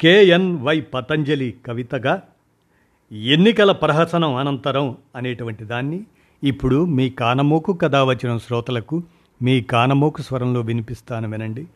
KNY 0.00 0.80
Patanjali 0.80 1.54
కవితగా 1.66 2.22
ఎన్నికల 3.12 3.72
ప్రహసనం 3.72 4.34
అనంతరం 4.34 4.98
అనేటువంటి 5.16 5.64
దాన్ని 5.64 6.04
ఇప్పుడు 6.44 6.84
మీ 6.84 7.10
కానమోకు 7.10 7.72
కథ 7.72 7.96
వచ్చిన 7.96 8.36
శ్రోతలకు 8.36 9.02
మీ 9.42 9.60
కానమోకు 9.60 10.22
స్వరంలో 10.22 10.60
వినిపిస్తాను 10.60 11.30
వినండి. 11.30 11.66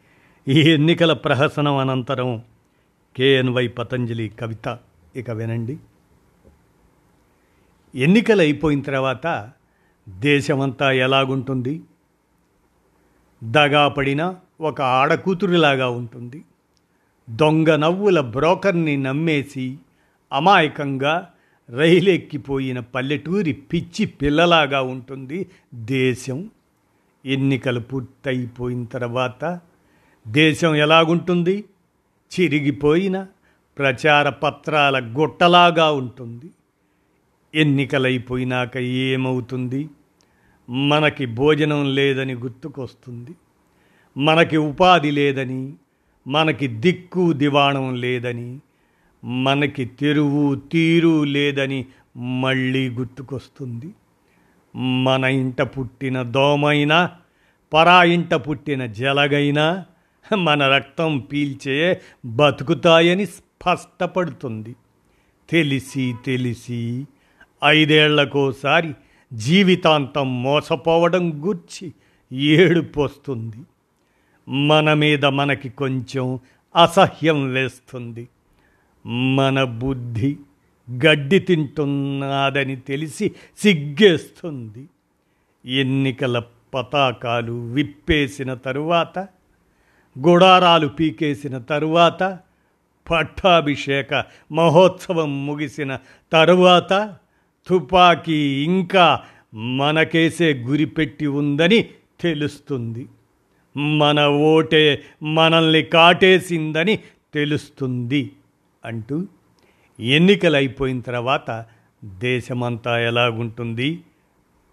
ఈ 0.49 0.61
ఎన్నికల 0.61 1.13
ప్రహసనం 1.13 1.77
అనంతరం 1.77 2.43
కేఎన్వై 3.17 3.69
పతంజలి 3.69 4.29
కవిత 4.29 4.79
ఇక 5.17 5.31
వినండి. 5.31 5.79
ఎన్నికలు 7.95 8.41
అయిపోయిన 8.41 8.81
తర్వాత 8.81 9.51
దేశమంతా 10.09 10.93
ఎలాగుంటుంది? 10.93 11.83
దగాపడిన 13.45 14.35
ఒక 14.61 14.81
ఆడకూతురిలాగా 14.83 15.89
ఉంటుంది. 15.89 16.45
దొంగ 17.31 17.77
నవ్వుల 17.77 18.21
బ్రోకర్ని 18.21 18.97
నమ్మేసి 18.97 19.79
అమాయకంగా 20.33 21.31
రైలెక్కిపోయిన 21.71 22.81
పల్లెటూరి 22.81 23.53
పిచ్చి 23.53 24.07
పిల్లలాగా 24.07 24.83
ఉంటుంది 24.83 25.47
దేశం. 25.75 26.51
ఎన్నికలు 27.27 27.81
పూర్తయిపోయిన 27.81 28.85
తర్వాత 28.85 29.61
దేశం 30.29 30.75
ఎలాగుంటుంది? 30.75 31.65
చిరిగిపోయిన 32.41 33.27
ప్రచార 33.79 34.29
పత్రాల 34.29 35.15
గుట్టలాగా 35.19 35.91
ఉంటుంది. 35.91 36.51
ఎన్నికలైపోయినాక 37.55 38.77
ఏమవుతుంది? 38.77 39.89
మనకి 40.71 41.27
భోజనం 41.27 41.95
లేదని 41.95 42.35
గుర్తుకొస్తుంది. 42.35 43.31
మనకి 44.17 44.57
ఉపాధి 44.57 45.11
లేదని 45.11 45.73
మనకి 46.29 46.67
దిక్కు 46.67 47.33
దివాణం 47.33 47.95
లేదని 47.95 48.59
మనకి 49.25 49.85
తెరువు 49.85 50.55
తీరు 50.55 51.25
లేదని 51.25 51.87
మళ్ళీ 52.41 52.89
గుర్తుకొస్తుంది. 52.89 53.95
మన 54.77 55.25
ఇంట 55.25 55.63
పుట్టిన 55.63 56.23
దోమైనా 56.23 57.11
పరా 57.73 58.05
ఇంట 58.05 58.35
పుట్టిన 58.35 58.87
జలగైనా 58.87 59.85
మన 60.39 60.69
రక్తం 60.69 61.19
పీల్చే 61.19 62.01
బతుకుతాయని 62.25 63.27
స్పష్టపడుతుంది. 63.27 64.77
తెలిసి 65.49 66.15
తెలిసి 66.25 67.07
ఐదేళ్ళకోసారి 67.65 68.95
జీవితాంతం 69.33 70.43
మోసపోవడం 70.43 71.49
గుర్చి 71.49 71.93
ఏడుపోస్తుంది 72.33 73.57
మన 74.49 74.95
మీద 74.95 75.25
మనకి 75.25 75.69
కొంచెం 75.69 76.39
అసహ్యం 76.77 77.53
వేస్తుంది 77.53 78.29
మన 79.07 79.65
బుద్ధి 79.65 80.37
గడ్డి 81.07 81.39
తింటున్నాదని 81.39 82.77
తెలిసి 82.77 83.33
సిగ్గేస్తుంది. 83.59 84.89
ఎన్నికల 85.81 86.43
పతాకాలు 86.75 87.53
విప్పేసిన 87.53 88.55
తరువాత 88.55 89.19
గుడారాలు 90.19 90.89
పీకేసిన 90.89 91.59
తరువాత 91.59 92.39
పట్టాభిషేక 93.11 94.25
మహోత్సవం 94.53 95.47
ముగిసిన 95.47 95.99
తరువాత 96.33 97.15
తుపాకీ 97.67 98.65
ఇంకా 98.65 99.23
మనకేసే 99.55 100.55
గురిపెట్టి 100.55 101.27
ఉందని 101.27 101.83
తెలుస్తుంది. 102.21 103.07
మన 103.79 104.27
ఓటే 104.27 105.03
మనల్ని 105.23 105.83
కాటేసిందని 105.83 106.99
తెలుస్తుంది 107.35 108.31
అంటూ 108.85 109.27
ఎన్నికలు 110.01 110.57
అయిపోయిన 110.57 111.01
తర్వాత 111.01 111.65
దేశమంతా 112.05 113.01
ఎలాగుంటుంది 113.01 114.01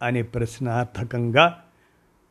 అనే 0.01 0.21
ప్రశ్నార్థకంగా 0.21 1.63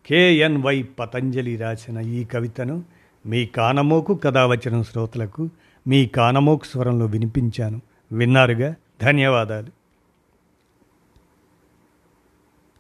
కేఎన్వై 0.07 0.83
పతంజలి 0.83 1.57
రాసిన 1.57 1.99
ఈ 1.99 2.25
కవితను 2.25 2.85
మీ 3.27 3.47
కానమోకు 3.47 4.15
కథ 4.15 4.39
వచ్చిన 4.39 4.83
శ్రోతలకు 4.83 5.49
మీ 5.87 6.07
కానమోకు 6.07 6.65
స్వరంలో 6.65 7.07
వినిపించాను. 7.07 7.81
విన్నారుగా? 8.13 8.75
ధన్యవాదాలు. 9.03 9.84